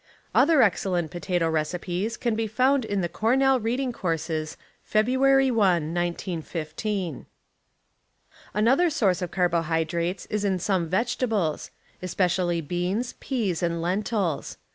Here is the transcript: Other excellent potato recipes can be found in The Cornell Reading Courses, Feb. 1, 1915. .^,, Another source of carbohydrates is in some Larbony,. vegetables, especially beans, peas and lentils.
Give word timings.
Other 0.33 0.63
excellent 0.63 1.11
potato 1.11 1.47
recipes 1.47 2.17
can 2.17 2.33
be 2.35 2.47
found 2.47 2.85
in 2.85 3.01
The 3.01 3.07
Cornell 3.07 3.59
Reading 3.59 3.91
Courses, 3.93 4.57
Feb. 4.83 5.15
1, 5.15 5.53
1915. 5.53 7.15
.^,, 5.53 7.15
Another 8.51 8.89
source 8.89 9.21
of 9.21 9.29
carbohydrates 9.29 10.25
is 10.25 10.43
in 10.43 10.57
some 10.57 10.87
Larbony,. 10.87 10.89
vegetables, 10.89 11.71
especially 12.01 12.61
beans, 12.61 13.13
peas 13.19 13.61
and 13.61 13.79
lentils. 13.79 14.57